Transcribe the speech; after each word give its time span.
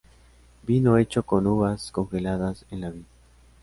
Vino 0.63 0.97
hecho 0.97 1.21
con 1.21 1.45
uvas 1.45 1.91
congeladas 1.91 2.65
en 2.71 2.81
la 2.81 2.89
vid. 2.89 3.03